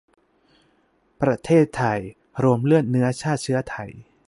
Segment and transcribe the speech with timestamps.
[1.21, 1.99] ประเทศไทย
[2.43, 3.89] รวมเลือดเนื้อ ชาติเชื้อไทย